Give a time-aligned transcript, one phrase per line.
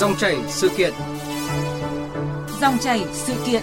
[0.00, 0.92] Dòng chảy sự kiện.
[2.60, 3.62] Dòng chảy sự kiện.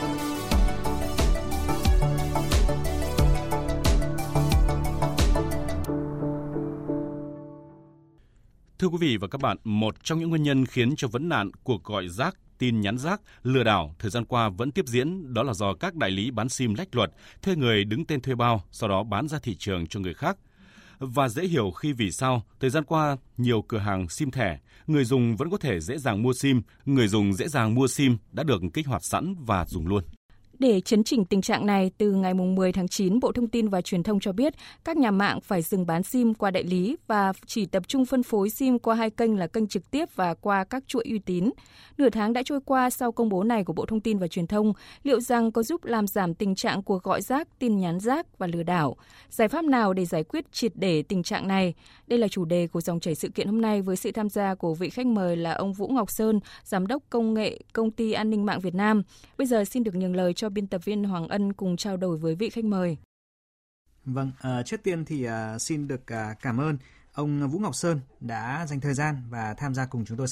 [8.80, 11.52] Thưa quý vị và các bạn, một trong những nguyên nhân khiến cho vấn nạn
[11.64, 15.44] cuộc gọi rác, tin nhắn rác, lừa đảo thời gian qua vẫn tiếp diễn, đó
[15.44, 17.12] là do các đại lý bán sim lách luật,
[17.42, 20.38] thuê người đứng tên thuê bao, sau đó bán ra thị trường cho người khác.
[21.00, 25.06] Và dễ hiểu khi vì sao thời gian qua nhiều cửa hàng sim thẻ, người
[25.06, 28.44] dùng vẫn có thể dễ dàng mua sim, người dùng dễ dàng mua sim đã
[28.44, 30.04] được kích hoạt sẵn và dùng luôn.
[30.60, 33.82] Để chấn chỉnh tình trạng này, từ ngày 10 tháng 9, Bộ Thông tin và
[33.82, 34.54] Truyền thông cho biết
[34.86, 38.24] các nhà mạng phải dừng bán SIM qua đại lý và chỉ tập trung phân
[38.24, 41.50] phối SIM qua hai kênh là kênh trực tiếp và qua các chuỗi uy tín.
[41.98, 44.48] Nửa tháng đã trôi qua sau công bố này của Bộ Thông tin và Truyền
[44.48, 48.38] thông, liệu rằng có giúp làm giảm tình trạng cuộc gọi rác, tin nhắn rác
[48.38, 48.96] và lừa đảo?
[49.30, 51.74] Giải pháp nào để giải quyết triệt để tình trạng này?
[52.08, 54.56] Đây là chủ đề của dòng chảy sự kiện hôm nay với sự tham gia
[54.56, 58.12] của vị khách mời là ông Vũ Ngọc Sơn, Giám đốc Công nghệ Công ty
[58.12, 59.04] An ninh mạng Việt Nam.
[59.38, 62.18] Bây giờ xin được nhường lời cho biên tập viên Hoàng Ân cùng trao đổi
[62.18, 62.98] với vị khách mời.
[64.06, 66.78] Vâng, uh, trước tiên thì uh, xin được uh, cảm ơn
[67.14, 70.28] ông Vũ Ngọc Sơn đã dành thời gian và tham gia cùng chúng tôi.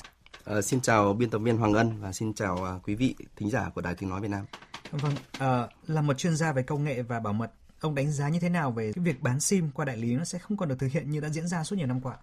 [0.58, 3.70] Uh, xin chào biên tập viên Hoàng Ân và xin chào quý vị thính giả
[3.76, 4.46] của Đài Tiếng Nói Việt Nam.
[4.92, 8.30] Vâng, uh, là một chuyên gia về công nghệ và bảo mật, ông đánh giá
[8.30, 10.70] như thế nào về cái việc bán sim qua đại lý nó sẽ không còn
[10.70, 12.18] được thực hiện như đã diễn ra suốt nhiều năm qua?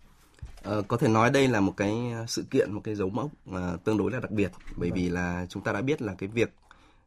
[0.79, 1.93] Uh, có thể nói đây là một cái
[2.29, 4.99] sự kiện, một cái dấu mốc uh, tương đối là đặc biệt bởi vâng.
[4.99, 6.55] vì là chúng ta đã biết là cái việc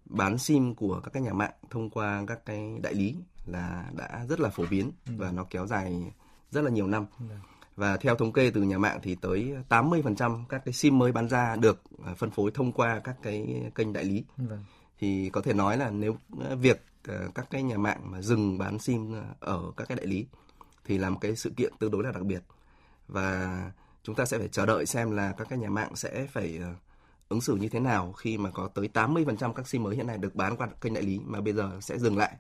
[0.06, 4.26] bán sim của các cái nhà mạng thông qua các cái đại lý là đã
[4.30, 5.14] rất là phổ biến ừ.
[5.18, 6.14] và nó kéo dài
[6.52, 7.06] rất là nhiều năm.
[7.20, 7.26] Ừ.
[7.76, 11.30] Và theo thống kê từ nhà mạng thì tới 80% các cái sim mới bán
[11.30, 14.24] ra được à, phân phối thông qua các cái kênh đại lý.
[14.38, 14.64] Vâng.
[15.00, 16.18] Thì có thể nói là nếu
[16.50, 20.06] à, việc à, các cái nhà mạng mà dừng bán sim ở các cái đại
[20.06, 20.26] lý
[20.86, 22.44] thì là một cái sự kiện tương đối là đặc biệt.
[23.08, 23.72] Và
[24.04, 26.60] chúng ta sẽ phải chờ đợi xem là các cái nhà mạng sẽ phải
[27.30, 30.18] ứng xử như thế nào khi mà có tới 80% các sim mới hiện nay
[30.18, 32.36] được bán qua kênh đại lý mà bây giờ sẽ dừng lại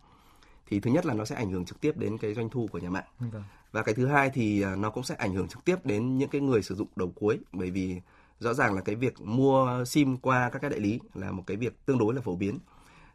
[0.67, 2.77] thì thứ nhất là nó sẽ ảnh hưởng trực tiếp đến cái doanh thu của
[2.77, 3.43] nhà mạng vâng.
[3.71, 6.29] và cái thứ hai thì à, nó cũng sẽ ảnh hưởng trực tiếp đến những
[6.29, 8.01] cái người sử dụng đầu cuối bởi vì
[8.39, 11.57] rõ ràng là cái việc mua sim qua các cái đại lý là một cái
[11.57, 12.59] việc tương đối là phổ biến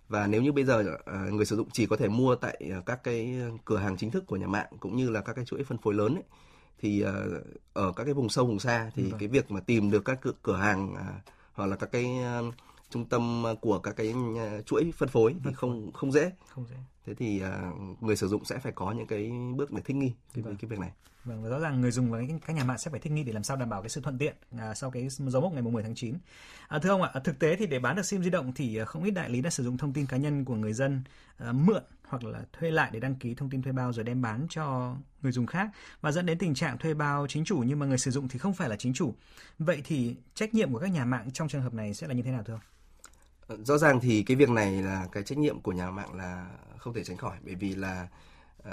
[0.08, 2.80] và nếu như bây giờ à, người sử dụng chỉ có thể mua tại à,
[2.86, 5.64] các cái cửa hàng chính thức của nhà mạng cũng như là các cái chuỗi
[5.64, 6.24] phân phối lớn ấy,
[6.78, 7.04] thì
[7.72, 9.18] ở các cái vùng sâu vùng xa thì vâng.
[9.20, 10.94] cái việc mà tìm được các cửa hàng
[11.60, 12.54] hoặc là các cái uh,
[12.90, 16.32] trung tâm của các cái uh, chuỗi phân phối thì không không dễ.
[16.48, 16.76] Không dễ.
[17.06, 20.12] Thế thì uh, người sử dụng sẽ phải có những cái bước để thích nghi
[20.34, 20.56] cái, vâng.
[20.56, 20.90] cái việc này.
[21.24, 23.32] Vâng, và rõ ràng người dùng và các nhà mạng sẽ phải thích nghi để
[23.32, 25.82] làm sao đảm bảo cái sự thuận tiện à, sau cái dấu mốc ngày 10
[25.82, 26.14] tháng 9.
[26.68, 28.84] À, thưa ông ạ, thực tế thì để bán được sim di động thì à,
[28.84, 31.02] không ít đại lý đã sử dụng thông tin cá nhân của người dân
[31.36, 34.22] à, mượn hoặc là thuê lại để đăng ký thông tin thuê bao rồi đem
[34.22, 35.70] bán cho người dùng khác
[36.00, 38.38] và dẫn đến tình trạng thuê bao chính chủ nhưng mà người sử dụng thì
[38.38, 39.14] không phải là chính chủ.
[39.58, 42.22] Vậy thì trách nhiệm của các nhà mạng trong trường hợp này sẽ là như
[42.22, 42.60] thế nào thưa ông?
[43.46, 46.50] Ờ, rõ ràng thì cái việc này là cái trách nhiệm của nhà mạng là
[46.78, 48.08] không thể tránh khỏi bởi vì là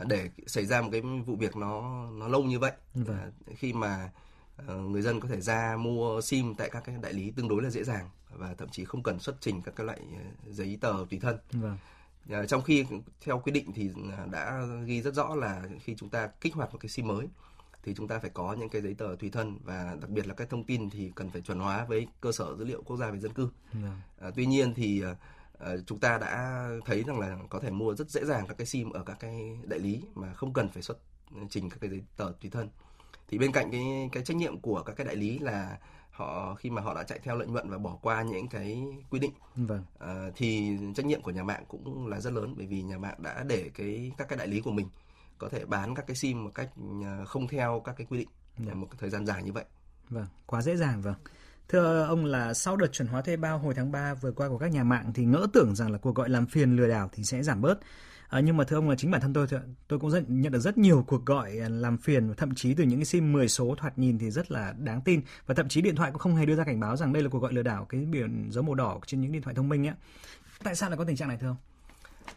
[0.07, 3.17] để xảy ra một cái vụ việc nó nó lâu như vậy vâng.
[3.17, 4.11] Ờ, khi mà
[4.67, 7.69] người dân có thể ra mua sim tại các cái đại lý tương đối là
[7.69, 9.99] dễ dàng và thậm chí không cần xuất trình các cái loại
[10.47, 11.37] giấy tờ tùy thân.
[11.51, 11.77] Vâng.
[12.29, 12.85] À, trong khi
[13.21, 16.71] theo quy định thì à, đã ghi rất rõ là khi chúng ta kích hoạt
[16.71, 17.27] một cái sim mới
[17.83, 20.33] thì chúng ta phải có những cái giấy tờ tùy thân và đặc biệt là
[20.33, 23.11] cái thông tin thì cần phải chuẩn hóa với cơ sở dữ liệu quốc gia
[23.11, 23.49] về dân cư.
[23.73, 24.01] Vâng.
[24.21, 25.15] À, tuy nhiên thì à,
[25.85, 28.89] chúng ta đã thấy rằng là có thể mua rất dễ dàng các cái sim
[28.89, 30.97] ở các cái đại lý mà không cần phải xuất
[31.49, 32.69] trình các cái giấy tờ tùy thân.
[33.27, 35.77] Thì bên cạnh cái cái trách nhiệm của các cái đại lý là
[36.11, 39.19] họ khi mà họ đã chạy theo lợi nhuận và bỏ qua những cái quy
[39.19, 39.83] định vâng.
[39.99, 43.17] à, thì trách nhiệm của nhà mạng cũng là rất lớn bởi vì nhà mạng
[43.17, 44.89] đã để cái các cái đại lý của mình
[45.37, 46.69] có thể bán các cái sim một cách
[47.03, 48.81] à, không theo các cái quy định vâng.
[48.81, 49.65] một thời gian dài như vậy.
[50.09, 51.15] Vâng, quá dễ dàng vâng.
[51.69, 54.57] Thưa ông là sau đợt chuẩn hóa thuê bao hồi tháng 3 vừa qua của
[54.57, 57.23] các nhà mạng thì ngỡ tưởng rằng là cuộc gọi làm phiền lừa đảo thì
[57.23, 57.79] sẽ giảm bớt.
[58.27, 59.47] À, nhưng mà thưa ông là chính bản thân tôi
[59.87, 62.83] tôi cũng rất, nhận được rất nhiều cuộc gọi ờ, làm phiền thậm chí từ
[62.83, 65.81] những cái sim 10 số thoạt nhìn thì rất là đáng tin và thậm chí
[65.81, 67.63] điện thoại cũng không hề đưa ra cảnh báo rằng đây là cuộc gọi lừa
[67.63, 69.95] đảo cái biển dấu màu đỏ trên những điện thoại thông minh ấy.
[70.63, 71.57] Tại sao lại có tình trạng này thưa ông?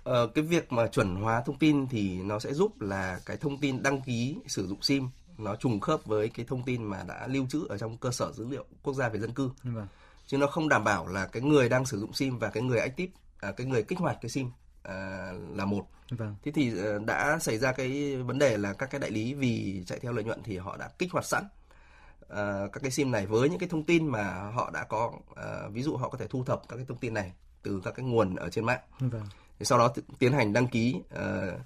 [0.04, 3.58] Ờ, cái việc mà chuẩn hóa thông tin thì nó sẽ giúp là cái thông
[3.58, 5.08] tin đăng ký sử dụng sim
[5.44, 8.32] nó trùng khớp với cái thông tin mà đã lưu trữ ở trong cơ sở
[8.32, 9.50] dữ liệu quốc gia về dân cư.
[9.62, 9.86] Vâng.
[10.26, 12.78] Chứ nó không đảm bảo là cái người đang sử dụng sim và cái người
[12.78, 14.50] active à, cái người kích hoạt cái sim
[14.82, 15.86] À, là một.
[16.10, 16.36] Vâng.
[16.42, 19.82] Thế thì ờ, đã xảy ra cái vấn đề là các cái đại lý vì
[19.86, 23.26] chạy theo lợi nhuận thì họ đã kích hoạt sẵn uh, các cái sim này
[23.26, 26.26] với những cái thông tin mà họ đã có uh, ví dụ họ có thể
[26.26, 27.32] thu thập các cái thông tin này
[27.62, 28.80] từ các cái nguồn ở trên mạng.
[29.00, 29.26] Vâng.
[29.58, 31.60] Thì sau đó tiến hành đăng ký uh,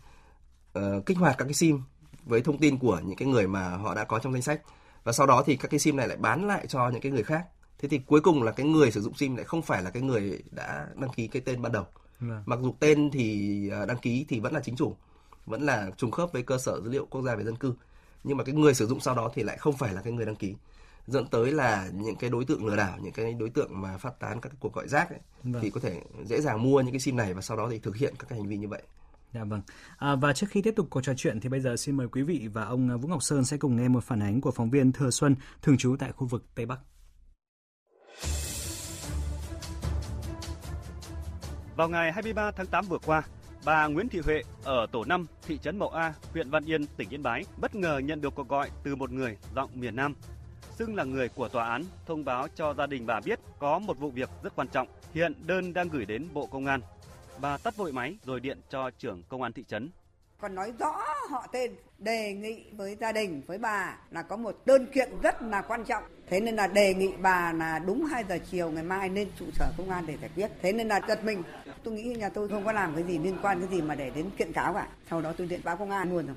[0.79, 1.83] uh, kích hoạt các cái sim
[2.27, 4.61] với thông tin của những cái người mà họ đã có trong danh sách.
[5.05, 7.23] Và sau đó thì các cái sim này lại bán lại cho những cái người
[7.23, 7.47] khác.
[7.79, 10.03] Thế thì cuối cùng là cái người sử dụng sim lại không phải là cái
[10.03, 11.85] người đã đăng ký cái tên ban đầu.
[12.21, 12.43] Vâng.
[12.47, 14.97] mặc dù tên thì à, đăng ký thì vẫn là chính chủ
[15.47, 17.75] vẫn là trùng khớp với cơ sở dữ liệu quốc gia về dân cư.
[18.25, 20.27] Nhưng mà cái người sử dụng sau đó thì lại không phải là cái người
[20.27, 20.55] đăng ký.
[21.07, 24.21] Dẫn tới là những cái đối tượng lừa đảo những cái đối tượng mà phát
[24.21, 25.63] tán các cái cuộc gọi rác ấy, vâng.
[25.63, 27.97] thì có thể dễ dàng mua những cái sim này và sau đó thì thực
[27.97, 28.83] hiện các cái hành vi như vậy
[29.35, 29.63] Dạ vâng.
[29.99, 32.23] À, và trước khi tiếp tục cuộc trò chuyện thì bây giờ xin mời quý
[32.23, 34.93] vị và ông Vũ Ngọc Sơn sẽ cùng nghe một phản ánh của phóng viên
[34.93, 36.79] Thừa Xuân thường trú tại khu vực Tây Bắc.
[41.77, 43.23] Vào ngày 23 tháng 8 vừa qua,
[43.65, 47.11] bà Nguyễn Thị Huệ ở tổ 5, thị trấn Mậu A, huyện Văn Yên, tỉnh
[47.11, 50.15] Yên Bái bất ngờ nhận được cuộc gọi từ một người giọng miền Nam,
[50.79, 53.99] xưng là người của tòa án, thông báo cho gia đình bà biết có một
[53.99, 54.89] vụ việc rất quan trọng.
[55.15, 56.81] Hiện đơn đang gửi đến Bộ Công an.
[57.41, 59.91] Bà tắt vội máy rồi điện cho trưởng công an thị trấn.
[60.41, 64.63] Còn nói rõ họ tên đề nghị với gia đình với bà là có một
[64.67, 66.05] đơn kiện rất là quan trọng.
[66.27, 69.45] Thế nên là đề nghị bà là đúng 2 giờ chiều ngày mai lên trụ
[69.55, 70.51] sở công an để giải quyết.
[70.63, 71.43] Thế nên là giật mình.
[71.85, 74.11] Tôi nghĩ nhà tôi không có làm cái gì liên quan cái gì mà để
[74.11, 74.89] đến kiện cáo cả.
[75.11, 76.37] Sau đó tôi điện báo công an luôn rồi.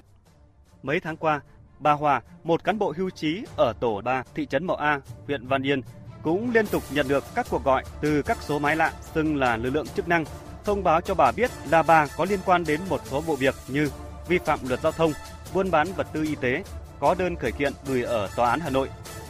[0.83, 1.41] Mấy tháng qua
[1.79, 5.47] bà Hòa một cán bộ hưu trí ở tổ 3 thị trấn Mậu A huyện
[5.47, 5.81] Văn Yên
[6.23, 9.57] cũng liên tục nhận được các cuộc gọi từ các số máy lạ xưng là
[9.57, 10.25] lực lượng chức năng
[10.67, 13.55] thông báo cho bà biết là bà có liên quan đến một số vụ việc
[13.67, 13.89] như
[14.27, 15.11] vi phạm luật giao thông,
[15.53, 16.63] buôn bán vật tư y tế,
[16.99, 18.89] có đơn khởi kiện gửi ở tòa án Hà Nội,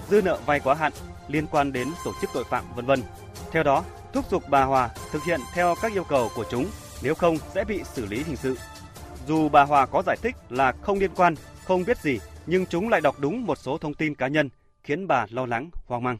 [0.09, 0.91] dư nợ vay quá hạn
[1.27, 3.03] liên quan đến tổ chức tội phạm vân vân.
[3.51, 6.65] Theo đó, thúc giục bà Hòa thực hiện theo các yêu cầu của chúng,
[7.03, 8.57] nếu không sẽ bị xử lý hình sự.
[9.27, 12.89] Dù bà Hòa có giải thích là không liên quan, không biết gì, nhưng chúng
[12.89, 14.49] lại đọc đúng một số thông tin cá nhân,
[14.83, 16.17] khiến bà lo lắng, hoang mang.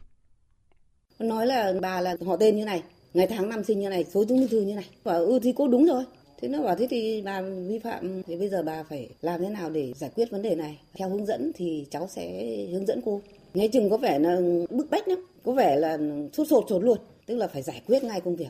[1.18, 2.82] Nói là bà là họ tên như này,
[3.18, 4.84] ngày tháng năm sinh như này, số chứng minh thư như này.
[5.04, 6.04] Và ừ thì cô đúng rồi.
[6.40, 9.48] Thế nó bảo, thế thì bà vi phạm thì bây giờ bà phải làm thế
[9.48, 10.78] nào để giải quyết vấn đề này?
[10.94, 13.20] Theo hướng dẫn thì cháu sẽ hướng dẫn cô.
[13.54, 15.98] Nghe chừng có vẻ là bức bách lắm, có vẻ là
[16.32, 16.98] sốt sột sột luôn.
[17.26, 18.48] Tức là phải giải quyết ngay công việc.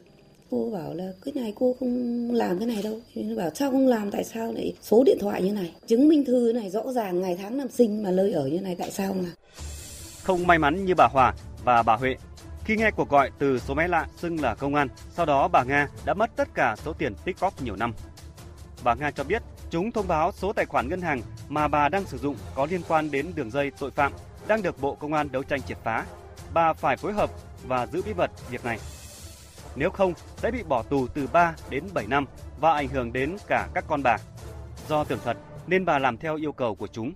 [0.50, 3.00] Cô bảo là, cái này cô không làm cái này đâu.
[3.15, 5.73] Thì nó bảo, sao không làm, tại sao lại số điện thoại như này?
[5.87, 8.76] Chứng minh thư này rõ ràng ngày tháng năm sinh mà nơi ở như này,
[8.79, 9.29] tại sao mà?
[10.23, 11.35] Không may mắn như bà Hòa
[11.65, 12.15] và bà Huệ
[12.69, 15.65] khi nghe cuộc gọi từ số máy lạ xưng là công an, sau đó bà
[15.65, 17.93] Nga đã mất tất cả số tiền tích góp nhiều năm.
[18.85, 22.05] Bà Nga cho biết chúng thông báo số tài khoản ngân hàng mà bà đang
[22.05, 24.12] sử dụng có liên quan đến đường dây tội phạm
[24.49, 26.05] đang được Bộ Công an đấu tranh triệt phá.
[26.55, 27.31] Bà phải phối hợp
[27.67, 28.79] và giữ bí mật việc này.
[29.76, 32.26] Nếu không, sẽ bị bỏ tù từ 3 đến 7 năm
[32.61, 34.17] và ảnh hưởng đến cả các con bà.
[34.88, 35.37] Do tưởng thật
[35.67, 37.12] nên bà làm theo yêu cầu của chúng.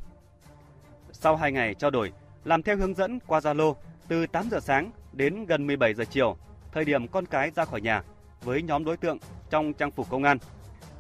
[1.12, 2.12] Sau 2 ngày trao đổi,
[2.44, 3.75] làm theo hướng dẫn qua Zalo,
[4.08, 6.37] từ 8 giờ sáng đến gần 17 giờ chiều,
[6.73, 8.03] thời điểm con cái ra khỏi nhà
[8.43, 9.19] với nhóm đối tượng
[9.50, 10.38] trong trang phục công an.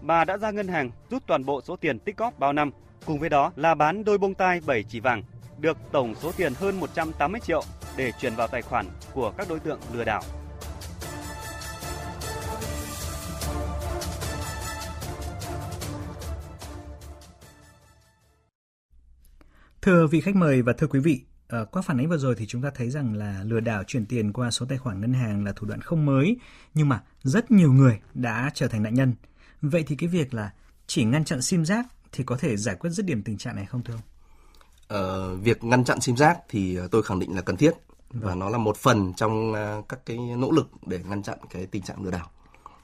[0.00, 2.70] Bà đã ra ngân hàng rút toàn bộ số tiền tích góp bao năm,
[3.06, 5.22] cùng với đó là bán đôi bông tai 7 chỉ vàng,
[5.58, 7.62] được tổng số tiền hơn 180 triệu
[7.96, 10.22] để chuyển vào tài khoản của các đối tượng lừa đảo.
[19.82, 22.46] Thưa vị khách mời và thưa quý vị, À, qua phản ánh vừa rồi thì
[22.46, 25.44] chúng ta thấy rằng là lừa đảo chuyển tiền qua số tài khoản ngân hàng
[25.44, 26.36] là thủ đoạn không mới,
[26.74, 29.14] nhưng mà rất nhiều người đã trở thành nạn nhân.
[29.62, 30.52] Vậy thì cái việc là
[30.86, 33.66] chỉ ngăn chặn sim giác thì có thể giải quyết dứt điểm tình trạng này
[33.66, 34.02] không thưa ông?
[34.88, 37.72] Ờ, việc ngăn chặn sim giác thì tôi khẳng định là cần thiết
[38.10, 38.38] và vâng.
[38.38, 41.82] nó là một phần trong à, các cái nỗ lực để ngăn chặn cái tình
[41.82, 42.30] trạng lừa đảo.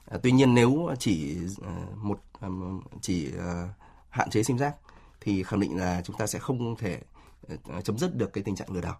[0.05, 1.37] À, tuy nhiên nếu chỉ
[1.95, 2.19] một
[3.01, 3.29] chỉ
[4.09, 4.75] hạn chế sim giác
[5.21, 7.18] thì khẳng định là chúng ta sẽ không thể Ờ,
[7.83, 8.97] chấm dứt được cái tình trạng lừa đảo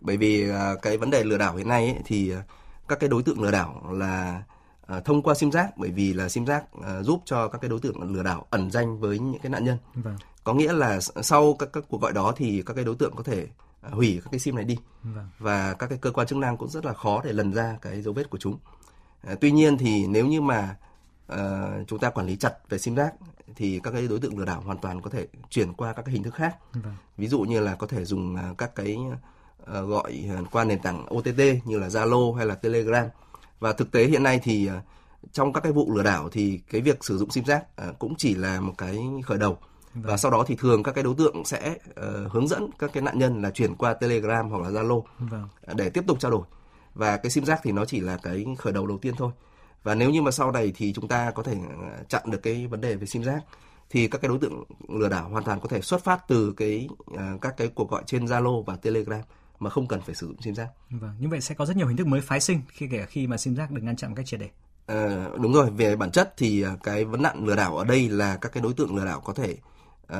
[0.00, 2.42] bởi vì ờ, cái vấn đề lừa đảo hiện nay ấy, thì ờ,
[2.88, 4.42] các cái đối tượng lừa đảo là
[5.04, 6.64] thông qua sim giác bởi vì là sim giác
[7.00, 9.78] giúp cho các cái đối tượng lừa đảo ẩn danh với những cái nạn nhân
[9.94, 10.16] vâng.
[10.44, 13.22] có nghĩa là sau các, các cuộc gọi đó thì các cái đối tượng có
[13.22, 13.46] thể
[13.82, 15.28] hủy các cái sim này đi vâng.
[15.38, 18.02] và các cái cơ quan chức năng cũng rất là khó để lần ra cái
[18.02, 18.58] dấu vết của chúng
[19.40, 20.76] tuy nhiên thì nếu như mà
[21.32, 21.38] uh,
[21.86, 23.14] chúng ta quản lý chặt về sim giác
[23.56, 26.12] thì các cái đối tượng lừa đảo hoàn toàn có thể chuyển qua các cái
[26.12, 26.56] hình thức khác.
[26.72, 26.94] Vâng.
[27.16, 28.96] Ví dụ như là có thể dùng à, các cái
[29.62, 33.06] uh, gọi qua nền tảng OTT như là Zalo hay là Telegram.
[33.60, 34.82] Và thực tế hiện nay thì uh,
[35.32, 38.14] trong các cái vụ lừa đảo thì cái việc sử dụng sim giác uh, cũng
[38.18, 39.58] chỉ là một cái khởi đầu.
[39.94, 40.04] Vâng.
[40.04, 43.02] Và sau đó thì thường các cái đối tượng sẽ uh, hướng dẫn các cái
[43.02, 45.48] nạn nhân là chuyển qua Telegram hoặc là Zalo vâng.
[45.74, 46.42] để tiếp tục trao đổi.
[46.94, 49.32] Và cái sim giác thì nó chỉ là cái khởi đầu đầu tiên thôi
[49.82, 52.66] và nếu như mà sau này thì chúng ta có thể ờ, chặn được cái
[52.66, 53.44] vấn đề về sim giác
[53.90, 56.88] thì các cái đối tượng lừa đảo hoàn toàn có thể xuất phát từ cái
[57.10, 59.20] uh, các cái cuộc gọi trên Zalo và Telegram
[59.58, 60.68] mà không cần phải sử dụng sim giác.
[60.90, 63.26] Vâng, như vậy sẽ có rất nhiều hình thức mới phái sinh khi kể khi
[63.26, 64.48] mà sim giác được ngăn chặn một cách triệt để.
[64.86, 68.36] À, đúng rồi, về bản chất thì cái vấn nạn lừa đảo ở đây là
[68.36, 69.56] các cái đối tượng lừa đảo có thể
[70.12, 70.18] uh,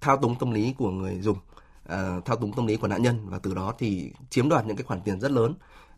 [0.00, 1.38] thao túng tâm lý của người dùng,
[1.84, 4.76] uh, thao túng tâm lý của nạn nhân và từ đó thì chiếm đoạt những
[4.76, 5.54] cái khoản tiền rất lớn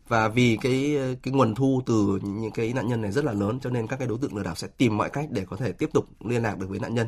[0.07, 3.59] và vì cái cái nguồn thu từ những cái nạn nhân này rất là lớn
[3.59, 5.71] cho nên các cái đối tượng lừa đảo sẽ tìm mọi cách để có thể
[5.71, 7.07] tiếp tục liên lạc được với nạn nhân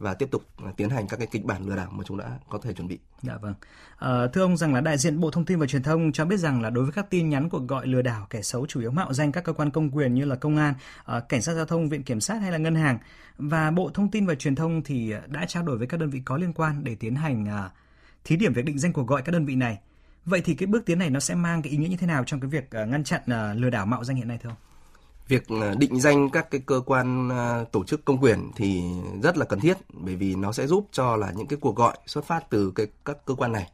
[0.00, 2.38] và tiếp tục à, tiến hành các cái kịch bản lừa đảo mà chúng đã
[2.48, 2.98] có thể chuẩn bị.
[3.22, 3.54] Dạ vâng.
[3.98, 6.36] À, thưa ông rằng là đại diện Bộ Thông tin và Truyền thông cho biết
[6.36, 8.90] rằng là đối với các tin nhắn cuộc gọi lừa đảo kẻ xấu chủ yếu
[8.90, 11.64] mạo danh các cơ quan công quyền như là công an, à, cảnh sát giao
[11.64, 12.98] thông, viện kiểm sát hay là ngân hàng
[13.38, 16.22] và Bộ Thông tin và Truyền thông thì đã trao đổi với các đơn vị
[16.24, 17.70] có liên quan để tiến hành à,
[18.24, 19.78] thí điểm việc định danh cuộc gọi các đơn vị này.
[20.24, 22.24] Vậy thì cái bước tiến này nó sẽ mang cái ý nghĩa như thế nào
[22.26, 24.58] trong cái việc à, ngăn chặn à, lừa đảo mạo danh hiện nay thưa ông?
[25.28, 27.30] việc à, định danh các cái cơ quan
[27.72, 28.82] tổ chức công quyền thì
[29.22, 31.96] rất là cần thiết bởi vì nó sẽ giúp cho là những cái cuộc gọi
[32.06, 33.70] xuất phát từ cái các cơ quan này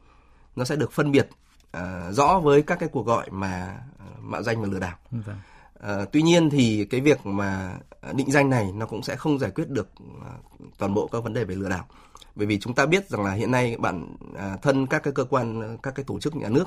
[0.57, 1.29] nó sẽ được phân biệt
[1.77, 3.77] uh, rõ với các cái cuộc gọi mà
[4.21, 4.97] mạo danh và lừa đảo.
[5.11, 5.37] Vâng.
[5.81, 7.79] Ờ, tuy nhiên thì cái việc mà
[8.15, 9.89] định danh này nó cũng sẽ không giải quyết được
[10.25, 10.31] ờ,
[10.79, 11.87] toàn bộ các vấn đề về lừa đảo.
[12.35, 15.25] Bởi vì chúng ta biết rằng là hiện nay bản ờ, thân các cái cơ
[15.25, 16.65] quan, các cái tổ chức nhà nước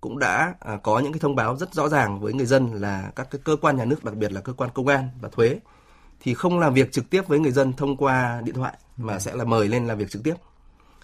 [0.00, 3.28] cũng đã có những cái thông báo rất rõ ràng với người dân là các
[3.30, 5.58] cái cơ quan nhà nước, đặc biệt là cơ quan công an và thuế,
[6.20, 9.34] thì không làm việc trực tiếp với người dân thông qua điện thoại mà sẽ
[9.34, 10.34] là mời lên làm việc trực tiếp,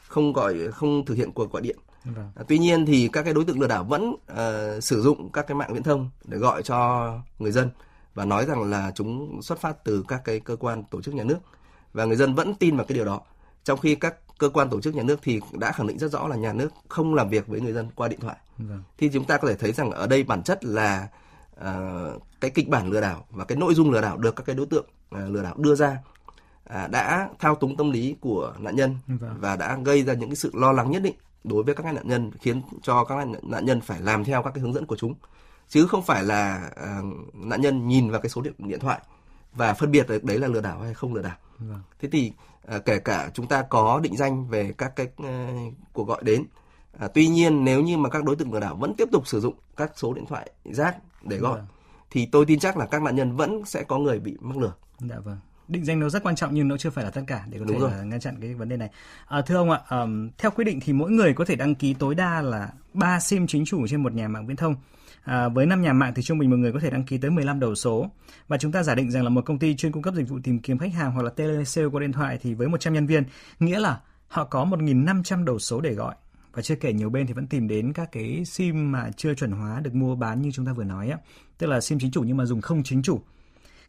[0.08, 1.76] không gọi, không thực hiện cuộc gọi điện.
[2.04, 2.30] Vâng.
[2.36, 5.46] À, tuy nhiên thì các cái đối tượng lừa đảo vẫn uh, sử dụng các
[5.46, 7.68] cái mạng viễn thông để gọi cho người dân
[8.14, 11.24] và nói rằng là chúng xuất phát từ các cái cơ quan tổ chức nhà
[11.24, 11.38] nước
[11.92, 13.20] và người dân vẫn tin vào cái điều đó
[13.64, 16.28] trong khi các cơ quan tổ chức nhà nước thì đã khẳng định rất rõ
[16.28, 18.82] là nhà nước không làm việc với người dân qua điện thoại vâng.
[18.98, 21.08] thì chúng ta có thể thấy rằng ở đây bản chất là
[21.60, 24.56] uh, cái kịch bản lừa đảo và cái nội dung lừa đảo được các cái
[24.56, 25.98] đối tượng uh, lừa đảo đưa ra
[26.70, 29.36] uh, đã thao túng tâm lý của nạn nhân vâng.
[29.40, 32.08] và đã gây ra những cái sự lo lắng nhất định đối với các nạn
[32.08, 35.14] nhân khiến cho các nạn nhân phải làm theo các cái hướng dẫn của chúng
[35.68, 39.00] chứ không phải là uh, nạn nhân nhìn vào cái số điện điện thoại
[39.52, 41.36] và phân biệt được đấy là lừa đảo hay không lừa đảo.
[41.58, 41.80] Vâng.
[42.00, 42.32] Thế thì
[42.66, 45.48] à, kể cả chúng ta có định danh về các cái à,
[45.92, 46.44] cuộc gọi đến,
[46.98, 49.40] à, tuy nhiên nếu như mà các đối tượng lừa đảo vẫn tiếp tục sử
[49.40, 51.66] dụng các số điện thoại rác để gọi, vâng.
[52.10, 54.72] thì tôi tin chắc là các nạn nhân vẫn sẽ có người bị mắc lừa.
[54.98, 57.44] Dạ vâng định danh nó rất quan trọng nhưng nó chưa phải là tất cả
[57.50, 58.90] để có Đúng thể là ngăn chặn cái vấn đề này.
[59.26, 61.94] À, thưa ông ạ, um, theo quy định thì mỗi người có thể đăng ký
[61.94, 64.76] tối đa là 3 sim chính chủ trên một nhà mạng viễn thông.
[65.24, 67.30] À, với 5 nhà mạng thì trung bình một người có thể đăng ký tới
[67.30, 68.10] 15 đầu số.
[68.48, 70.38] Và chúng ta giả định rằng là một công ty chuyên cung cấp dịch vụ
[70.42, 73.24] tìm kiếm khách hàng hoặc là telesale qua điện thoại thì với 100 nhân viên,
[73.58, 76.14] nghĩa là họ có 1.500 đầu số để gọi.
[76.52, 79.52] Và chưa kể nhiều bên thì vẫn tìm đến các cái sim mà chưa chuẩn
[79.52, 81.18] hóa được mua bán như chúng ta vừa nói á.
[81.58, 83.20] Tức là sim chính chủ nhưng mà dùng không chính chủ.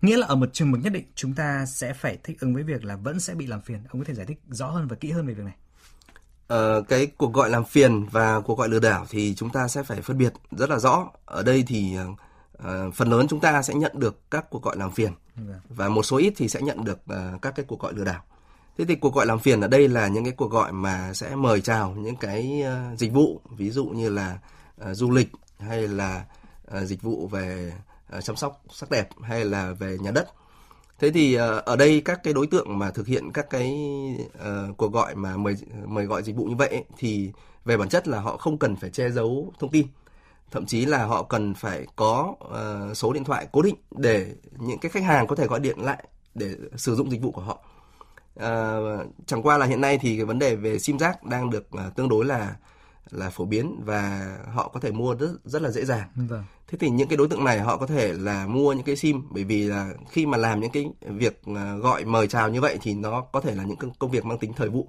[0.02, 2.64] Nghĩa là ở một trường mực nhất định chúng ta sẽ phải thích ứng với
[2.64, 3.80] việc là vẫn sẽ bị làm phiền.
[3.90, 5.56] Ông có thể giải thích rõ hơn và kỹ hơn về việc này.
[6.48, 9.84] Ờ, cái cuộc gọi làm phiền và cuộc gọi lừa đảo thì chúng ta sẽ
[9.84, 11.10] phải phân biệt rất là rõ.
[11.26, 11.98] Ở đây thì
[12.58, 15.60] uh, phần lớn chúng ta sẽ nhận được các cuộc gọi làm phiền vâng.
[15.70, 18.24] và một số ít thì sẽ nhận được uh, các cái cuộc gọi lừa đảo.
[18.78, 21.36] Thế thì cuộc gọi làm phiền ở đây là những cái cuộc gọi mà sẽ
[21.36, 24.40] mời chào những cái uh, dịch vụ, ví dụ như là
[24.82, 26.26] uh, du lịch hay là
[26.78, 27.74] uh, dịch vụ về
[28.10, 30.28] Ờ, chăm sóc sắc đẹp hay là về nhà đất
[31.00, 33.76] Thế thì ờ, ở đây các cái đối tượng mà thực hiện các cái
[34.38, 37.32] uh, cuộc gọi mà mời mời gọi dịch vụ như vậy ấy, thì
[37.66, 39.88] về bản chất là họ không cần phải che giấu thông tin.
[40.52, 44.80] Thậm chí là họ cần phải có uh, số điện thoại cố định để những
[44.80, 46.04] cái khách hàng có thể gọi điện lại
[46.36, 47.60] để sử dụng dịch vụ của họ.
[48.40, 51.68] Uh, chẳng qua là hiện nay thì cái vấn đề về sim giác đang được
[51.88, 52.56] uh, tương đối là
[53.12, 56.08] là phổ biến và họ có thể mua rất rất là dễ dàng.
[56.16, 56.44] Vâng.
[56.68, 59.22] Thế thì những cái đối tượng này họ có thể là mua những cái sim
[59.30, 62.78] bởi vì là khi mà làm những cái việc à, gọi mời chào như vậy
[62.82, 64.88] thì nó có thể là những công việc mang tính thời vụ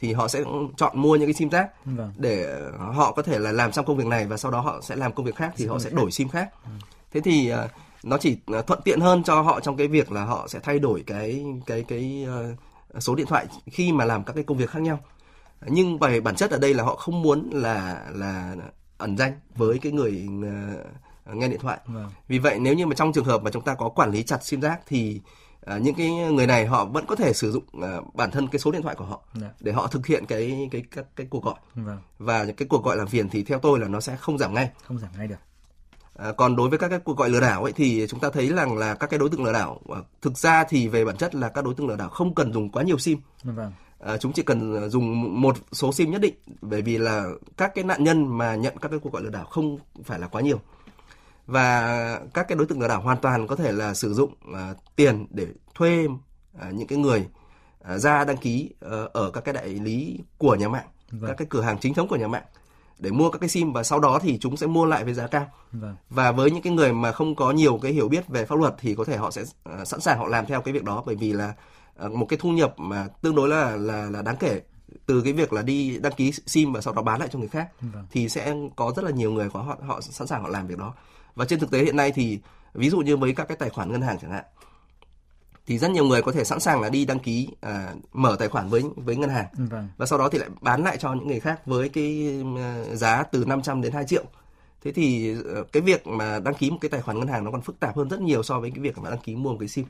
[0.00, 0.42] thì họ sẽ
[0.76, 2.12] chọn mua những cái sim rác vâng.
[2.16, 4.96] để họ có thể là làm xong công việc này và sau đó họ sẽ
[4.96, 6.50] làm công việc khác thì họ sẽ đổi sim khác.
[6.64, 6.70] Ừ.
[7.12, 7.68] Thế thì à,
[8.02, 10.78] nó chỉ à, thuận tiện hơn cho họ trong cái việc là họ sẽ thay
[10.78, 12.26] đổi cái cái cái
[12.98, 14.98] số điện thoại khi mà làm các cái công việc khác nhau
[15.66, 18.56] nhưng về bản chất ở đây là họ không muốn là là
[18.98, 20.28] ẩn danh với cái người
[21.30, 21.78] uh, nghe điện thoại.
[21.86, 22.10] Vâng.
[22.28, 24.44] Vì vậy nếu như mà trong trường hợp mà chúng ta có quản lý chặt
[24.44, 25.20] sim giác thì
[25.74, 28.58] uh, những cái người này họ vẫn có thể sử dụng uh, bản thân cái
[28.58, 29.42] số điện thoại của họ yeah.
[29.42, 29.54] Dạ.
[29.60, 31.58] để họ thực hiện cái cái các cái cuộc gọi.
[31.74, 31.98] Vâng.
[32.18, 34.70] Và cái cuộc gọi làm phiền thì theo tôi là nó sẽ không giảm ngay.
[34.84, 35.36] Không giảm ngay được.
[36.16, 38.48] À, còn đối với các cái cuộc gọi lừa đảo ấy thì chúng ta thấy
[38.48, 39.80] rằng là các cái đối tượng lừa đảo
[40.22, 42.70] thực ra thì về bản chất là các đối tượng lừa đảo không cần dùng
[42.70, 43.18] quá nhiều sim.
[43.42, 47.26] Vâng à, chúng chỉ cần dùng một số sim nhất định bởi vì là
[47.56, 50.26] các cái nạn nhân mà nhận các cái cuộc gọi lừa đảo không phải là
[50.26, 50.60] quá nhiều
[51.46, 54.74] và các cái đối tượng lừa đảo hoàn toàn có thể là sử dụng à,
[54.96, 56.08] tiền để thuê
[56.58, 57.26] à, những cái người
[57.82, 61.28] à, ra đăng ký à, ở các cái đại lý của nhà mạng vâng.
[61.28, 62.44] các cái cửa hàng chính thống của nhà mạng
[62.98, 65.26] để mua các cái sim và sau đó thì chúng sẽ mua lại với giá
[65.26, 65.96] cao vâng.
[66.10, 68.74] và với những cái người mà không có nhiều cái hiểu biết về pháp luật
[68.78, 71.16] thì có thể họ sẽ uh, sẵn sàng họ làm theo cái việc đó bởi
[71.16, 71.54] vì là
[72.12, 74.60] một cái thu nhập mà tương đối là là là đáng kể
[75.06, 77.48] từ cái việc là đi đăng ký sim và sau đó bán lại cho người
[77.48, 78.06] khác Vâng.
[78.10, 80.78] thì sẽ có rất là nhiều người có họ họ sẵn sàng họ làm việc
[80.78, 80.94] đó
[81.34, 82.38] và trên thực tế hiện nay thì
[82.74, 84.44] ví dụ như với các cái tài khoản ngân hàng chẳng hạn
[85.66, 88.48] thì rất nhiều người có thể sẵn sàng là đi đăng ký à, mở tài
[88.48, 89.88] khoản với với ngân hàng Vâng.
[89.96, 93.22] và sau đó thì lại bán lại cho những người khác với cái ờ, giá
[93.22, 94.24] từ 500 đến 2 triệu.
[94.84, 97.50] Thế thì ờ, cái việc mà đăng ký một cái tài khoản ngân hàng nó
[97.50, 99.56] còn phức tạp hơn rất nhiều so với cái việc mà đăng ký mua một
[99.60, 99.84] cái sim.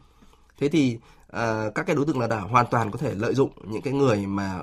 [0.60, 0.98] Thế thì
[1.30, 3.92] ờ, các cái đối tượng lừa đảo hoàn toàn có thể lợi dụng những cái
[3.92, 4.60] người mà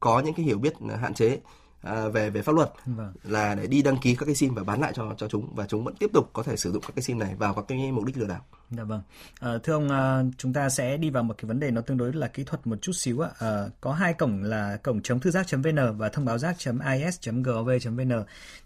[0.00, 1.38] có những cái hiểu biết hạn chế
[1.82, 3.12] ờ, về về pháp luật Vâng.
[3.22, 5.66] là để đi đăng ký các cái sim và bán lại cho cho chúng và
[5.66, 7.92] chúng vẫn tiếp tục có thể sử dụng các cái sim này vào các cái
[7.92, 8.40] mục đích lừa đảo.
[8.70, 9.02] Dạ vâng.
[9.40, 11.96] À, thưa ông, à, chúng ta sẽ đi vào một cái vấn đề nó tương
[11.96, 13.30] đối là kỹ thuật một chút xíu ạ.
[13.38, 18.12] À, có hai cổng là cổng chống thư giác.vn và thông báo giác.is.gov.vn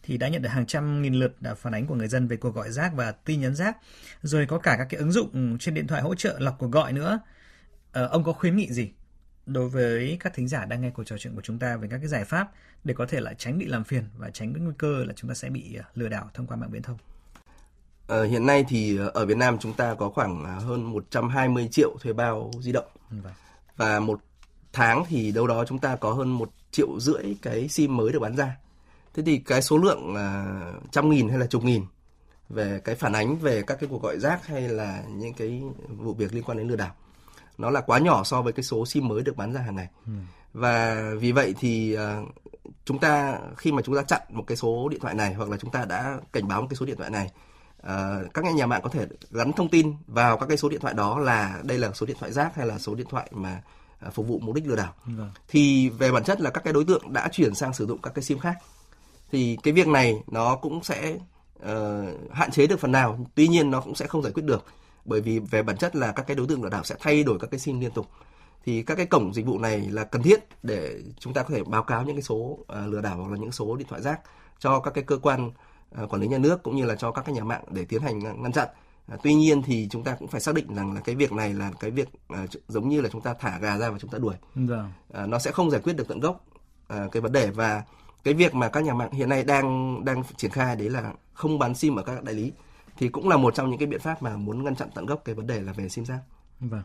[0.02, 2.36] thì đã nhận được hàng trăm nghìn lượt đã phản ánh của người dân về
[2.36, 3.76] cuộc gọi rác và tin nhắn rác.
[4.22, 6.92] Rồi có cả các cái ứng dụng trên điện thoại hỗ trợ lọc cuộc gọi
[6.92, 7.18] nữa.
[7.92, 8.90] À, ông có khuyến nghị gì
[9.46, 11.98] đối với các thính giả đang nghe cuộc trò chuyện của chúng ta về các
[11.98, 12.50] cái giải pháp
[12.84, 15.28] để có thể là tránh bị làm phiền và tránh cái nguy cơ là chúng
[15.28, 16.98] ta sẽ bị à, lừa đảo thông qua mạng viễn thông?
[18.06, 22.12] Ờ, hiện nay thì ở Việt Nam chúng ta có khoảng hơn 120 triệu thuê
[22.12, 23.32] bao di động Vâng.
[23.76, 24.20] và một
[24.72, 28.18] tháng thì đâu đó chúng ta có hơn một triệu rưỡi cái sim mới được
[28.18, 28.56] bán ra.
[29.14, 30.56] Thế thì cái số lượng à,
[30.90, 31.82] trăm nghìn hay là chục nghìn
[32.48, 36.14] về cái phản ánh về các cái cuộc gọi rác hay là những cái vụ
[36.14, 36.94] việc liên quan đến lừa đảo
[37.62, 39.88] nó là quá nhỏ so với cái số sim mới được bán ra hàng ngày.
[40.52, 42.20] Và vì vậy thì à,
[42.84, 45.56] chúng ta khi mà chúng ta chặn một cái số điện thoại này hoặc là
[45.56, 47.30] chúng ta đã cảnh báo một cái số điện thoại này
[47.82, 50.94] à, các nhà mạng có thể gắn thông tin vào các cái số điện thoại
[50.94, 53.62] đó là đây là số điện thoại rác hay là số điện thoại mà
[54.00, 54.94] à, phục vụ mục đích lừa đảo.
[55.06, 55.30] Vâng.
[55.48, 58.14] thì về bản chất là các cái đối tượng đã chuyển sang sử dụng các
[58.14, 58.56] cái sim khác.
[59.32, 61.16] Thì cái việc này nó cũng sẽ
[61.60, 63.26] ờ, hạn chế được phần nào.
[63.34, 64.64] Tuy nhiên nó cũng sẽ không giải quyết được
[65.04, 67.38] bởi vì về bản chất là các cái đối tượng lừa đảo sẽ thay đổi
[67.38, 68.06] các cái sim liên tục.
[68.64, 71.62] Thì các cái cổng dịch vụ này là cần thiết để chúng ta có thể
[71.64, 74.20] báo cáo những cái số ờ, lừa đảo hoặc là những số điện thoại rác
[74.58, 75.50] cho các cái cơ quan
[75.90, 78.02] ờ, quản lý nhà nước cũng như là cho các cái nhà mạng để tiến
[78.02, 78.68] hành ngăn- chặn.
[79.08, 81.54] À, tuy nhiên thì chúng ta cũng phải xác định rằng là cái việc này
[81.54, 84.18] là cái việc à, giống như là chúng ta thả gà ra và chúng ta
[84.18, 84.34] đuổi.
[85.12, 86.44] À, nó sẽ không giải quyết được tận gốc
[86.88, 87.50] à, cái vấn đề.
[87.50, 87.82] Và
[88.24, 91.58] cái việc mà các nhà mạng hiện nay đang đang triển khai đấy là không
[91.58, 92.52] bán sim ở các đại lý
[93.02, 95.22] thì cũng là một trong những cái biện pháp mà muốn ngăn chặn tận gốc
[95.24, 96.18] cái vấn đề là về sim giác.
[96.60, 96.82] Vâng.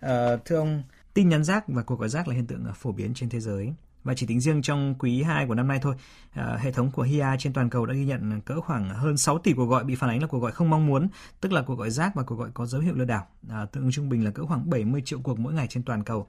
[0.00, 0.82] À, thưa ông,
[1.14, 3.40] tin nhắn rác và cuộc gọi rác là hiện tượng ờ, phổ biến trên thế
[3.40, 3.72] giới.
[4.04, 5.94] Và chỉ tính riêng trong quý 2 của năm nay thôi,
[6.32, 9.38] à, hệ thống của HIA trên toàn cầu đã ghi nhận cỡ khoảng hơn 6
[9.38, 11.08] tỷ cuộc gọi bị phản ánh là cuộc gọi không mong muốn,
[11.40, 13.82] tức là cuộc gọi rác và cuộc gọi có dấu hiệu lừa đảo, à, tương
[13.82, 16.26] ứng trung bình là cỡ khoảng 70 triệu cuộc mỗi ngày trên toàn cầu.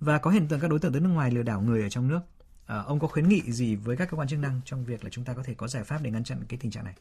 [0.00, 2.08] Và có hiện tượng các đối tượng từ nước ngoài lừa đảo người ở trong
[2.08, 2.20] nước.
[2.66, 5.10] À, ông có khuyến nghị gì với các cơ quan chức năng trong việc là
[5.10, 6.94] chúng ta có thể có giải pháp để ngăn chặn cái tình trạng này?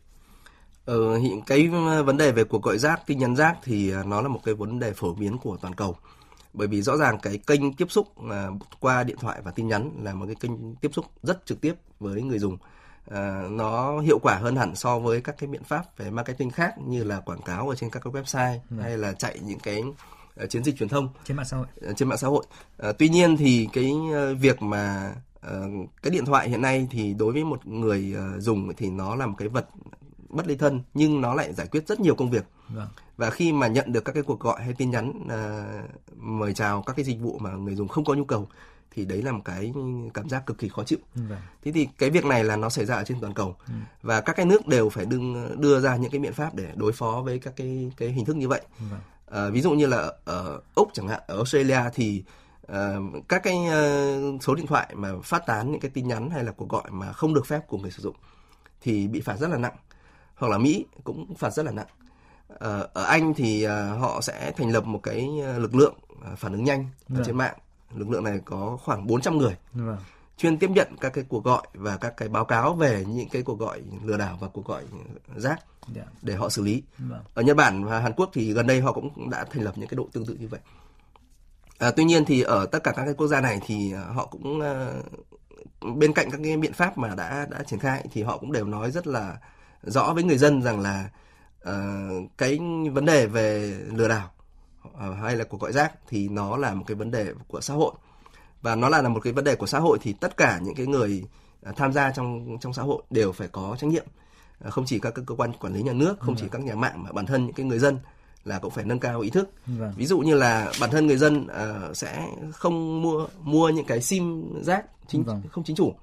[0.85, 1.67] Ờ, hiện cái
[2.05, 4.53] vấn đề về cuộc gọi rác, tin nhắn rác thì à, nó là một cái
[4.55, 5.95] vấn đề phổ biến của toàn cầu.
[6.53, 8.47] Bởi vì rõ ràng cái kênh tiếp xúc à,
[8.79, 11.73] qua điện thoại và tin nhắn là một cái kênh tiếp xúc rất trực tiếp
[11.99, 12.57] với người dùng.
[13.11, 16.73] À, nó hiệu quả hơn hẳn so với các cái biện pháp về marketing khác
[16.87, 19.83] như là quảng cáo ở trên các cái website hay là chạy những cái
[20.49, 21.65] chiến dịch truyền thông Trên mạng xã hội.
[21.81, 22.45] ờ, trên mạng xã hội.
[22.77, 25.67] À, tuy nhiên thì cái ờ, việc mà ờ,
[26.01, 29.25] cái điện thoại hiện nay thì đối với một người ờ, dùng thì nó là
[29.25, 29.65] một cái vật
[30.35, 32.87] bất ly thân nhưng nó lại giải quyết rất nhiều công việc Vâng.
[33.17, 35.65] và khi mà nhận được các cái cuộc gọi hay tin nhắn à,
[36.15, 38.47] mời chào các cái dịch vụ mà người dùng không có nhu cầu
[38.91, 39.73] thì đấy là một cái
[40.13, 40.99] cảm giác cực kỳ khó chịu.
[41.15, 41.39] Vâng.
[41.63, 43.55] Thế thì cái việc này là nó xảy ra ở trên toàn cầu
[44.01, 46.93] và các cái nước đều phải đưa, đưa ra những cái biện pháp để đối
[46.93, 48.61] phó với các cái cái hình thức như vậy.
[48.79, 48.99] Vâng.
[49.31, 52.23] À, ví dụ như là ở Úc chẳng hạn, ở Australia thì
[52.67, 52.95] à,
[53.27, 56.51] các cái ờ, số điện thoại mà phát tán những cái tin nhắn hay là
[56.51, 58.15] cuộc gọi mà không được phép của người sử dụng
[58.81, 59.75] thì bị phạt rất là nặng.
[60.43, 61.87] Hoặc là Mỹ cũng phạt rất là nặng.
[62.47, 65.93] Ờ, ở Anh thì à, họ sẽ thành lập một cái ờ, lực lượng
[66.37, 66.79] phản ứng nhanh
[67.09, 67.23] ở Vâng.
[67.25, 67.55] trên mạng.
[67.95, 69.97] Lực lượng này có khoảng 400 người Vâng.
[70.37, 73.41] chuyên tiếp nhận các cái cuộc gọi và các cái báo cáo về những cái
[73.41, 74.83] cuộc gọi lừa đảo và cuộc gọi
[75.35, 75.59] rác
[75.95, 76.01] Dạ.
[76.21, 76.83] để họ xử lý.
[76.97, 77.21] Vâng.
[77.33, 79.87] Ở Nhật Bản và Hàn Quốc thì gần đây họ cũng đã thành lập những
[79.89, 80.59] cái đội tương tự như vậy.
[81.77, 84.61] À, tuy nhiên thì ở tất cả các cái quốc gia này thì họ cũng
[84.61, 84.91] à,
[85.95, 88.65] bên cạnh các cái biện pháp mà đã đã triển khai thì họ cũng đều
[88.65, 89.37] nói rất là
[89.83, 91.09] rõ với người dân rằng là
[91.61, 92.59] ờ, cái
[92.91, 94.31] vấn đề về lừa đảo
[94.97, 97.73] ờ, hay là cuộc gọi rác thì nó là một cái vấn đề của xã
[97.73, 97.93] hội.
[98.61, 100.75] Và nó là là một cái vấn đề của xã hội thì tất cả những
[100.75, 101.23] cái người
[101.63, 104.05] à, tham gia trong trong xã hội đều phải có trách nhiệm.
[104.69, 107.11] Không chỉ các cơ quan quản lý nhà nước không chỉ các nhà mạng mà
[107.11, 107.97] bản thân những cái người dân
[108.45, 109.49] là cũng phải nâng cao ý thức.
[109.65, 109.93] Vâng.
[109.97, 114.01] ví dụ như là bản thân người dân ờ, sẽ không mua mua những cái
[114.01, 115.41] sim rác chính Vâng.
[115.51, 115.93] không chính chủ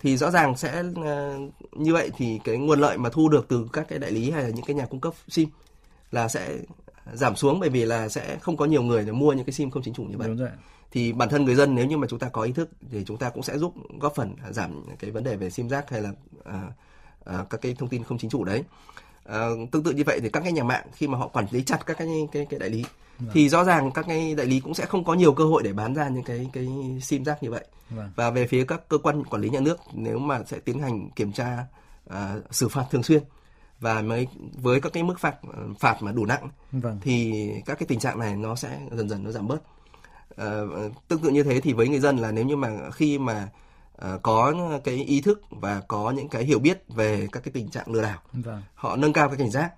[0.00, 1.38] thì rõ ràng sẽ ờ,
[1.72, 4.42] như vậy thì cái nguồn lợi mà thu được từ các cái đại lý hay
[4.42, 5.48] là những cái nhà cung cấp sim
[6.10, 6.58] là sẽ
[7.12, 9.70] giảm xuống bởi vì là sẽ không có nhiều người để mua những cái sim
[9.70, 10.48] không chính chủ như vậy Đúng rồi.
[10.90, 13.16] thì bản thân người dân nếu như mà chúng ta có ý thức thì chúng
[13.16, 16.10] ta cũng sẽ giúp góp phần giảm cái vấn đề về sim giác hay là
[16.44, 16.62] à,
[17.24, 18.64] à, các cái thông tin không chính chủ đấy
[19.30, 21.62] à, tương tự như vậy thì các cái nhà mạng khi mà họ quản lý
[21.62, 22.84] chặt các cái cái, cái đại lý
[23.18, 23.30] vâng.
[23.32, 25.72] thì rõ ràng các cái đại lý cũng sẽ không có nhiều cơ hội để
[25.72, 26.68] bán ra những cái cái
[27.02, 28.10] sim giác như vậy vâng.
[28.16, 31.10] và về phía các cơ quan quản lý nhà nước nếu mà sẽ tiến hành
[31.10, 31.64] kiểm tra
[32.08, 33.22] à, xử phạt thường xuyên
[33.80, 34.26] và mới
[34.62, 35.36] với các cái mức phạt
[35.80, 36.98] phạt mà đủ nặng vâng.
[37.02, 39.62] thì các cái tình trạng này nó sẽ dần dần nó giảm bớt
[40.36, 40.60] à,
[41.08, 43.48] tương tự như thế thì với người dân là nếu như mà khi mà
[44.22, 47.92] có cái ý thức và có những cái hiểu biết về các cái tình trạng
[47.92, 48.62] lừa đảo vâng.
[48.74, 49.72] họ nâng cao cái cảnh giác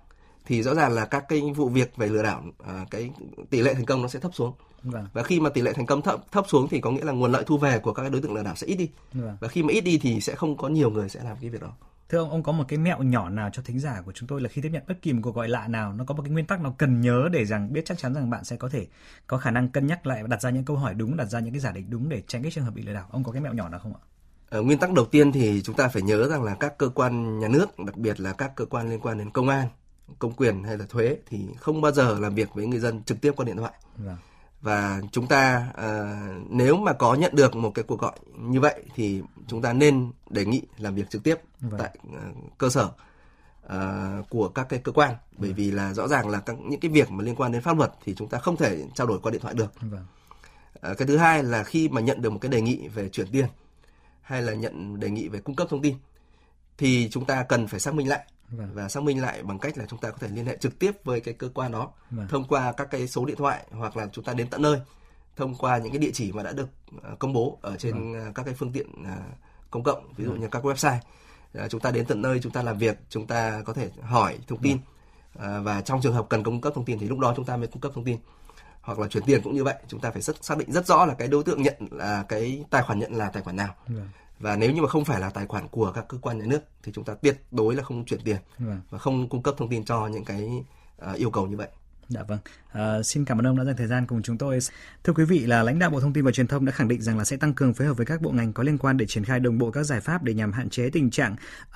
[0.45, 3.09] thì rõ ràng là các cái vụ việc về lừa đảo à, cái
[3.49, 5.07] tỷ lệ thành công nó sẽ thấp xuống vâng.
[5.13, 7.31] và khi mà tỷ lệ thành công thấp thấp xuống thì có nghĩa là nguồn
[7.31, 9.37] lợi thu về của các đối tượng lừa đảo sẽ ít đi vâng.
[9.39, 11.61] và khi mà ít đi thì sẽ không có nhiều người sẽ làm cái việc
[11.61, 11.73] đó
[12.09, 14.41] Thưa ông, ông có một cái mẹo nhỏ nào cho thính giả của chúng tôi
[14.41, 16.31] là khi tiếp nhận bất kỳ một cuộc gọi lạ nào, nó có một cái
[16.31, 18.87] nguyên tắc nào cần nhớ để rằng biết chắc chắn rằng bạn sẽ có thể
[19.27, 21.39] có khả năng cân nhắc lại và đặt ra những câu hỏi đúng, đặt ra
[21.39, 23.07] những cái giả định đúng để tránh cái trường hợp bị lừa đảo.
[23.11, 24.01] Ông có cái mẹo nhỏ nào không ạ?
[24.53, 27.39] Ờ, nguyên tắc đầu tiên thì chúng ta phải nhớ rằng là các cơ quan
[27.39, 29.67] nhà nước, đặc biệt là các cơ quan liên quan đến công an,
[30.19, 33.21] công quyền hay là thuế thì không bao giờ làm việc với người dân trực
[33.21, 33.73] tiếp qua điện thoại.
[33.97, 34.17] Vâng
[34.63, 38.83] và chúng ta uh, nếu mà có nhận được một cái cuộc gọi như vậy
[38.95, 41.79] thì chúng ta nên đề nghị làm việc trực tiếp vâng.
[41.79, 42.89] tại uh, cơ sở
[43.65, 45.55] uh, của các cái cơ quan bởi vâng.
[45.55, 47.91] vì là rõ ràng là các những cái việc mà liên quan đến pháp luật
[48.05, 51.43] thì chúng ta không thể trao đổi qua điện thoại được uh, cái thứ hai
[51.43, 53.45] là khi mà nhận được một cái đề nghị về chuyển tiền
[54.23, 55.95] hay là nhận đề nghị về cung cấp thông tin
[56.77, 58.69] thì chúng ta cần phải xác minh lại vâng.
[58.73, 60.91] và xác minh lại bằng cách là chúng ta có thể liên hệ trực tiếp
[61.03, 62.27] với cái cơ quan đó vâng.
[62.27, 64.79] thông qua các cái số điện thoại hoặc là chúng ta đến tận nơi
[65.35, 68.29] thông qua những cái địa chỉ mà đã được uh, công bố ở trên vâng.
[68.29, 69.07] uh, các cái phương tiện uh,
[69.71, 70.41] công cộng ví dụ vâng.
[70.41, 70.97] như các website
[71.69, 74.59] chúng ta đến tận nơi chúng ta làm việc chúng ta có thể hỏi thông
[74.61, 74.77] tin
[75.33, 75.63] vâng.
[75.63, 77.67] và trong trường hợp cần cung cấp thông tin thì lúc đó chúng ta mới
[77.67, 78.17] cung cấp thông tin
[78.83, 81.05] hoặc là chuyển tiền cũng như vậy chúng ta phải rất xác định rất rõ
[81.05, 84.09] là cái đối tượng nhận là cái tài khoản nhận là tài khoản nào vâng
[84.39, 86.63] và nếu như mà không phải là tài khoản của các cơ quan nhà nước
[86.83, 88.81] thì chúng ta tuyệt đối là không chuyển tiền vâng.
[88.89, 90.63] và không cung cấp thông tin cho những cái
[91.11, 91.67] uh, yêu cầu như vậy.
[92.07, 92.39] Dạ vâng.
[92.71, 94.59] À, xin cảm ơn ông đã dành thời gian cùng chúng tôi.
[95.03, 97.01] Thưa quý vị là lãnh đạo Bộ Thông tin và Truyền thông đã khẳng định
[97.01, 99.05] rằng là sẽ tăng cường phối hợp với các bộ ngành có liên quan để
[99.05, 101.35] triển khai đồng bộ các giải pháp để nhằm hạn chế tình trạng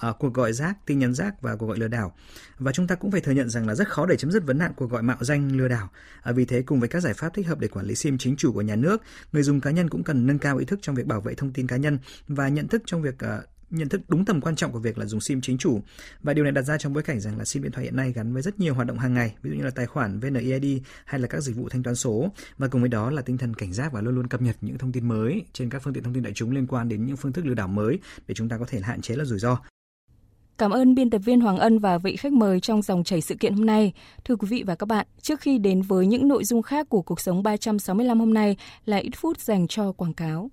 [0.09, 2.15] uh, cuộc gọi rác, tin nhắn rác và cuộc gọi lừa đảo.
[2.59, 4.57] Và chúng ta cũng phải thừa nhận rằng là rất khó để chấm dứt vấn
[4.57, 5.89] nạn cuộc gọi mạo danh lừa đảo.
[6.21, 8.35] À, vì thế cùng với các giải pháp thích hợp để quản lý SIM chính
[8.35, 10.95] chủ của nhà nước, người dùng cá nhân cũng cần nâng cao ý thức trong
[10.95, 14.01] việc bảo vệ thông tin cá nhân và nhận thức trong việc uh, nhận thức
[14.07, 15.81] đúng tầm quan trọng của việc là dùng sim chính chủ
[16.23, 18.11] và điều này đặt ra trong bối cảnh rằng là sim điện thoại hiện nay
[18.11, 20.81] gắn với rất nhiều hoạt động hàng ngày ví dụ như là tài khoản VNeID
[21.05, 23.53] hay là các dịch vụ thanh toán số và cùng với đó là tinh thần
[23.53, 26.03] cảnh giác và luôn luôn cập nhật những thông tin mới trên các phương tiện
[26.03, 28.49] thông tin đại chúng liên quan đến những phương thức lừa đảo mới để chúng
[28.49, 29.57] ta có thể hạn chế là rủi ro
[30.57, 33.35] Cảm ơn biên tập viên Hoàng Ân và vị khách mời trong dòng chảy sự
[33.35, 33.93] kiện hôm nay.
[34.25, 37.01] Thưa quý vị và các bạn, trước khi đến với những nội dung khác của
[37.01, 40.49] cuộc sống 365 hôm nay là ít phút dành cho quảng cáo.